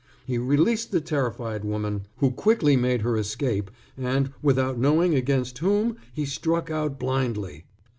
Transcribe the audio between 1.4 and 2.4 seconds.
woman, who